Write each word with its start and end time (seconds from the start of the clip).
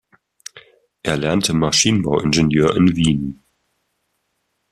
Er 1.03 1.15
lernte 1.15 1.53
Maschinenbau-Ingenieur 1.53 2.75
in 2.75 2.95
Wien. 2.95 3.43